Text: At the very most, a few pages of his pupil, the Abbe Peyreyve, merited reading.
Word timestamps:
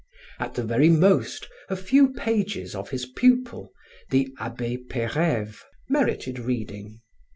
At 0.39 0.55
the 0.55 0.63
very 0.63 0.89
most, 0.89 1.47
a 1.69 1.75
few 1.75 2.11
pages 2.13 2.73
of 2.73 2.89
his 2.89 3.05
pupil, 3.05 3.71
the 4.09 4.33
Abbe 4.39 4.77
Peyreyve, 4.89 5.63
merited 5.89 6.39
reading. 6.39 7.01